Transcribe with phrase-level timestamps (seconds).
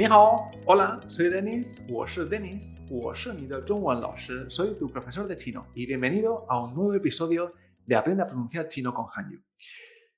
[0.00, 6.74] 你好，Hola, soy Denis, 我是 Denis, 我是你的中文老师, soy tu profesor de chino y bienvenido a un
[6.74, 7.52] nuevo episodio
[7.84, 9.42] de Aprende a pronunciar chino con Hanyu.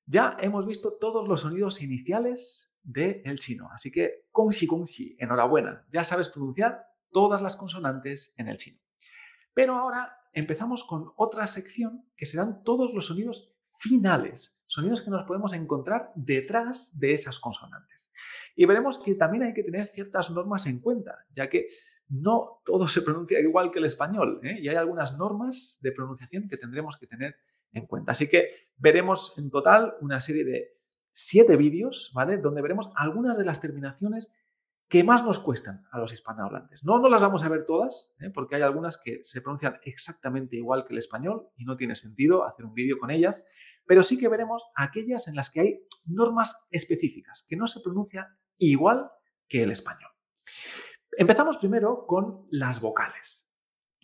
[0.06, 6.04] Ya hemos visto todos los sonidos iniciales del chino, así que gongxi gongxi, enhorabuena, ya
[6.04, 8.78] sabes pronunciar todas las consonantes en el chino.
[9.54, 15.23] Pero ahora empezamos con otra sección que serán todos los sonidos finales, sonidos que nos
[15.25, 18.11] podemos encontrar detrás de esas consonantes.
[18.55, 21.67] Y veremos que también hay que tener ciertas normas en cuenta, ya que
[22.09, 24.57] no todo se pronuncia igual que el español, ¿eh?
[24.59, 27.35] y hay algunas normas de pronunciación que tendremos que tener
[27.71, 28.13] en cuenta.
[28.13, 30.77] Así que veremos en total una serie de
[31.11, 32.39] siete vídeos, ¿vale?
[32.39, 34.33] Donde veremos algunas de las terminaciones
[34.87, 36.83] que más nos cuestan a los hispanohablantes.
[36.83, 38.31] No, no las vamos a ver todas, ¿eh?
[38.31, 42.43] porque hay algunas que se pronuncian exactamente igual que el español y no tiene sentido
[42.43, 43.45] hacer un vídeo con ellas,
[43.85, 48.37] pero sí que veremos aquellas en las que hay normas específicas, que no se pronuncia
[48.57, 49.09] igual
[49.47, 50.11] que el español.
[51.11, 53.51] Empezamos primero con las vocales.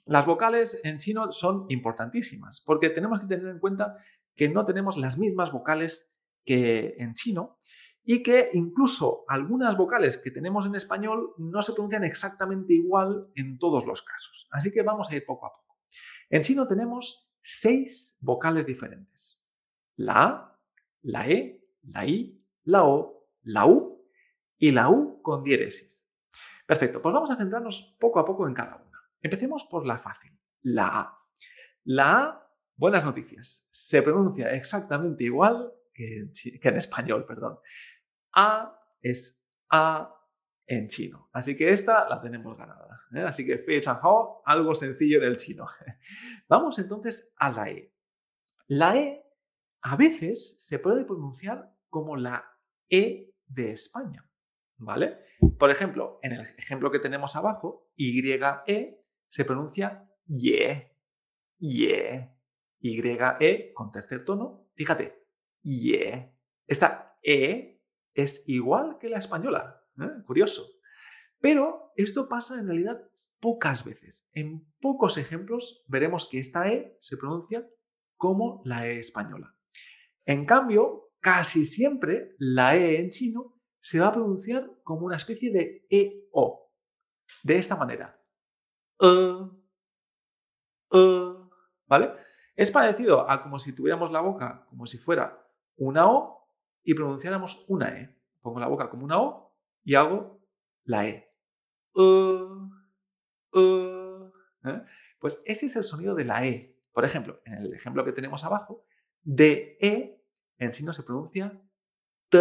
[0.06, 3.98] Las vocales en chino son importantísimas, porque tenemos que tener en cuenta
[4.36, 6.14] que no tenemos las mismas vocales
[6.46, 7.60] que en chino
[8.04, 13.60] y que incluso algunas vocales que tenemos en español no se pronuncian exactamente igual en
[13.60, 14.48] todos los casos.
[14.52, 15.78] Así que vamos a ir poco a poco.
[16.30, 19.39] En chino tenemos seis vocales diferentes
[20.00, 20.60] la A,
[21.02, 24.08] la E, la I, la O, la U
[24.58, 26.06] y la U con diéresis.
[26.66, 28.98] Perfecto, pues vamos a centrarnos poco a poco en cada una.
[29.22, 31.20] Empecemos por la fácil, la A.
[31.84, 36.30] La A, buenas noticias, se pronuncia exactamente igual que
[36.62, 37.60] en, español, perdón.
[38.34, 40.16] A es A
[40.66, 41.30] en chino.
[41.34, 43.02] Así que esta la tenemos ganada.
[43.16, 43.22] ¿eh?
[43.22, 45.68] Así que Fei Hao, algo sencillo en el chino.
[46.48, 47.94] Vamos entonces a la E.
[48.68, 49.29] La E
[49.82, 52.46] a veces se puede pronunciar como la
[52.90, 54.30] E de España,
[54.78, 55.20] ¿vale?
[55.58, 60.96] Por ejemplo, en el ejemplo que tenemos abajo, YE se pronuncia YE,
[61.58, 62.30] YE,
[62.80, 65.28] YE con tercer tono, fíjate,
[65.64, 66.36] YE.
[66.68, 67.82] Esta E
[68.14, 70.24] es igual que la española, ¿eh?
[70.26, 70.68] curioso.
[71.40, 73.02] Pero esto pasa en realidad
[73.40, 74.30] pocas veces.
[74.34, 77.68] En pocos ejemplos veremos que esta E se pronuncia
[78.18, 79.56] como la E española.
[80.26, 85.52] En cambio, casi siempre la E en chino se va a pronunciar como una especie
[85.52, 86.72] de EO.
[87.44, 88.20] De esta manera.
[89.02, 89.08] E,
[90.92, 91.34] e,
[91.88, 92.14] ¿Vale?
[92.56, 95.46] Es parecido a como si tuviéramos la boca como si fuera
[95.78, 96.48] una O
[96.84, 98.16] y pronunciáramos una E.
[98.42, 100.42] Pongo la boca como una O y hago
[100.84, 101.34] la E.
[101.96, 103.62] E,
[104.66, 104.82] ¿eh?
[105.20, 106.78] Pues ese es el sonido de la E.
[106.92, 108.86] Por ejemplo, en el ejemplo que tenemos abajo,
[109.24, 109.78] de
[110.58, 111.62] en chino se pronuncia
[112.30, 112.38] T.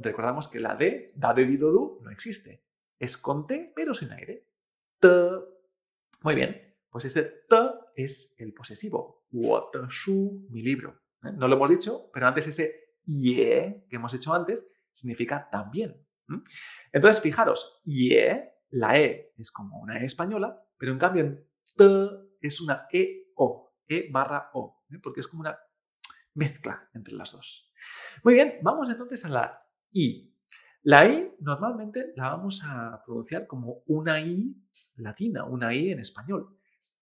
[0.00, 2.64] Recordamos que la D, da de di du, no existe.
[2.98, 4.48] Es con T, pero sin aire.
[5.00, 5.08] T.
[6.22, 7.56] Muy bien, pues ese T
[7.94, 9.26] es el posesivo.
[9.30, 11.02] Wo shu, mi libro.
[11.24, 11.32] ¿eh?
[11.32, 16.06] No lo hemos dicho, pero antes ese ye que hemos hecho antes significa también.
[16.92, 21.84] Entonces, fijaros, ye, la E es como una E española, pero en cambio en T
[22.40, 24.98] es una E-O, E barra O, ¿eh?
[25.02, 25.58] porque es como una
[26.36, 27.72] mezcla entre las dos.
[28.22, 30.32] Muy bien, vamos entonces a la I.
[30.82, 34.54] La I normalmente la vamos a pronunciar como una I
[34.96, 36.56] latina, una I en español,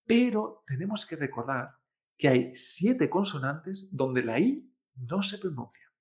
[0.05, 1.75] pero tenemos que recordar
[2.17, 5.91] que hay siete consonantes donde la I no se pronuncia.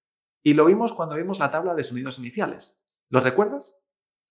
[0.42, 2.82] Y lo vimos cuando vimos la tabla de sonidos iniciales.
[3.08, 3.82] ¿Los recuerdas?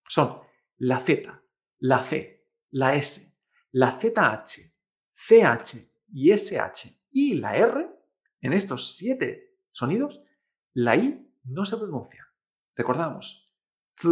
[0.08, 0.40] Son
[0.78, 1.44] la Z,
[1.80, 3.38] la C, la S,
[3.72, 4.74] la ZH,
[5.16, 5.78] CH
[6.12, 7.93] y SH y la R
[8.44, 10.22] en estos siete sonidos,
[10.74, 12.28] la I no se pronuncia.
[12.76, 13.50] Recordamos.
[13.98, 14.10] Z,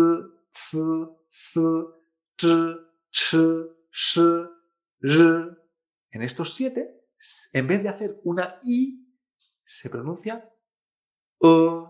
[0.52, 3.36] z, z, ch,
[3.92, 4.20] sh,
[5.02, 5.58] r.
[6.12, 7.06] En estos siete,
[7.54, 9.06] en vez de hacer una I,
[9.66, 10.50] se pronuncia
[11.42, 11.86] E,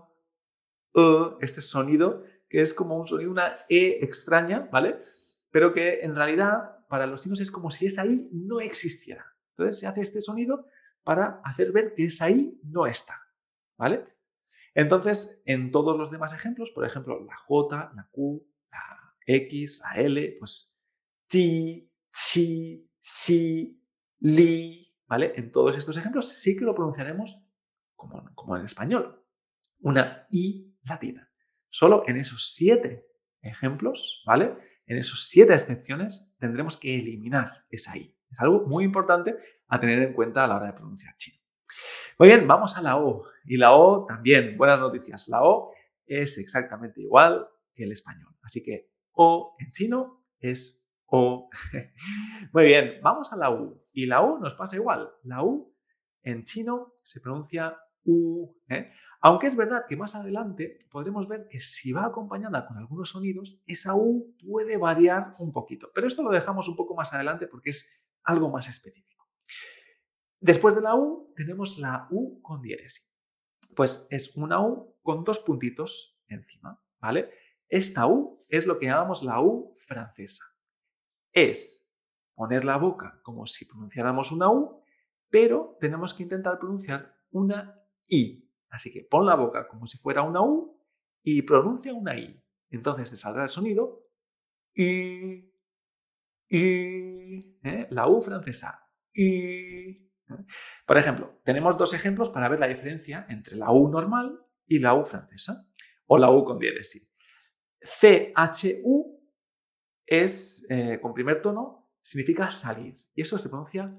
[0.94, 5.00] E, este sonido que es como un sonido, una E extraña, ¿vale?
[5.50, 9.24] Pero que en realidad para los chinos es como si esa I no existiera.
[9.50, 10.66] Entonces se hace este sonido
[11.04, 13.20] para hacer ver que esa I no está.
[13.76, 14.06] ¿Vale?
[14.74, 20.00] Entonces, en todos los demás ejemplos, por ejemplo, la J, la Q, la X, la
[20.00, 20.74] L, pues
[21.28, 23.82] chi, chi, si,
[24.20, 25.32] li, ¿vale?
[25.36, 27.38] En todos estos ejemplos sí que lo pronunciaremos
[27.96, 29.24] como, como en español,
[29.80, 31.30] una I latina.
[31.68, 33.06] Solo en esos siete
[33.42, 34.56] ejemplos, ¿vale?
[34.86, 38.16] En esos siete excepciones tendremos que eliminar esa I.
[38.30, 39.36] Es algo muy importante
[39.72, 41.38] a tener en cuenta a la hora de pronunciar chino.
[42.18, 43.24] Muy bien, vamos a la O.
[43.46, 45.28] Y la O también, buenas noticias.
[45.28, 45.72] La O
[46.04, 48.36] es exactamente igual que el español.
[48.42, 51.48] Así que O en chino es O.
[52.52, 53.82] Muy bien, vamos a la U.
[53.92, 55.10] Y la U nos pasa igual.
[55.22, 55.74] La U
[56.22, 58.54] en chino se pronuncia U.
[58.68, 58.92] ¿eh?
[59.22, 63.58] Aunque es verdad que más adelante podremos ver que si va acompañada con algunos sonidos,
[63.66, 65.90] esa U puede variar un poquito.
[65.94, 67.90] Pero esto lo dejamos un poco más adelante porque es
[68.22, 69.11] algo más específico.
[70.42, 73.08] Después de la U tenemos la U con diéresis.
[73.76, 77.30] Pues es una U con dos puntitos encima, ¿vale?
[77.68, 80.44] Esta U es lo que llamamos la U francesa.
[81.32, 81.88] Es
[82.34, 84.82] poner la boca como si pronunciáramos una U,
[85.30, 88.50] pero tenemos que intentar pronunciar una I.
[88.68, 90.76] Así que pon la boca como si fuera una U
[91.22, 92.42] y pronuncia una I.
[92.68, 94.08] Entonces te saldrá el sonido
[94.74, 95.52] I,
[96.48, 97.86] I, ¿eh?
[97.90, 98.90] la U francesa.
[99.14, 100.11] I.
[100.86, 104.94] Por ejemplo, tenemos dos ejemplos para ver la diferencia entre la U normal y la
[104.94, 105.66] U francesa,
[106.06, 107.14] o la U con diéresis.
[107.80, 109.20] CHU
[110.06, 113.94] es, eh, con primer tono, significa salir, y eso se pronuncia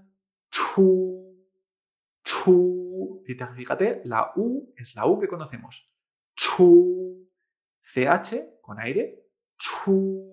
[0.49, 1.47] chu,
[2.23, 3.23] chu.
[3.25, 5.89] Fíjate, la U es la U que conocemos.
[6.35, 7.29] Chu.
[7.81, 9.27] CH con aire.
[9.57, 10.23] Chu.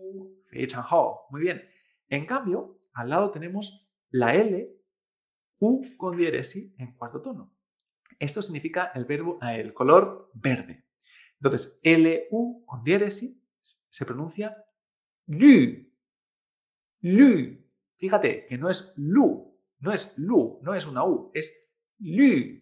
[1.31, 1.63] Muy bien.
[2.09, 4.80] En cambio, al lado tenemos la L
[5.61, 7.55] U con diéresis en cuarto tono.
[8.19, 10.87] Esto significa el, verbo, eh, el color verde.
[11.35, 14.57] Entonces, L-U con diéresis se pronuncia
[15.27, 15.87] Lu.
[17.01, 17.59] Lu.
[17.97, 21.55] Fíjate que no es Lu, no es Lu, no es una U, es
[21.99, 22.61] Lu.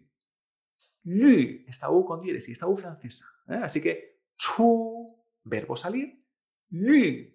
[1.04, 1.64] Lu.
[1.66, 3.24] Esta U con diéresis, esta U francesa.
[3.48, 3.60] ¿eh?
[3.62, 6.24] Así que Chu, verbo salir,
[6.70, 7.32] Lu,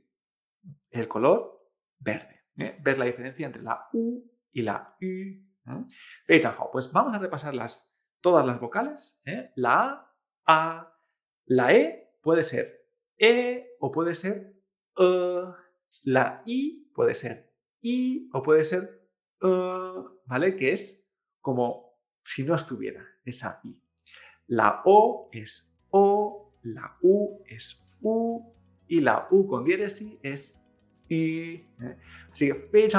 [0.92, 2.44] el color verde.
[2.58, 2.78] ¿eh?
[2.82, 5.53] ¿Ves la diferencia entre la U y la U?
[6.72, 7.56] Pues vamos a repasar
[8.22, 9.22] todas las vocales.
[9.26, 9.52] ¿eh?
[9.56, 10.10] La
[10.46, 10.98] A, A.
[11.46, 12.88] La E puede ser
[13.18, 14.56] E o puede ser
[14.98, 15.54] E.
[16.04, 19.08] La I puede ser I o puede ser
[19.42, 19.48] E,
[20.26, 20.56] ¿vale?
[20.56, 21.06] Que es
[21.42, 23.82] como si no estuviera esa I.
[24.48, 28.54] La O es O, la U es U
[28.88, 30.63] y la U con diéresis es
[31.10, 31.66] y.
[32.32, 32.90] Así que,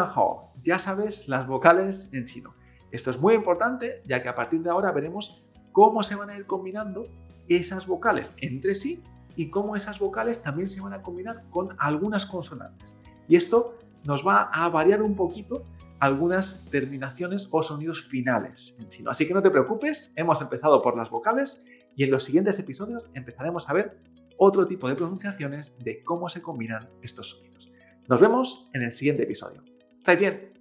[0.62, 2.54] ya sabes las vocales en chino.
[2.90, 6.36] Esto es muy importante, ya que a partir de ahora veremos cómo se van a
[6.36, 7.08] ir combinando
[7.48, 9.02] esas vocales entre sí
[9.36, 12.96] y cómo esas vocales también se van a combinar con algunas consonantes.
[13.26, 15.64] Y esto nos va a variar un poquito
[15.98, 19.10] algunas terminaciones o sonidos finales en chino.
[19.10, 21.64] Así que no te preocupes, hemos empezado por las vocales
[21.96, 23.98] y en los siguientes episodios empezaremos a ver
[24.36, 27.72] otro tipo de pronunciaciones de cómo se combinan estos sonidos.
[28.08, 29.62] Nos vemos en el siguiente episodio.
[30.04, 30.53] 再见。